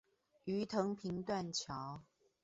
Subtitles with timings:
[0.45, 2.01] 魚藤坪斷橋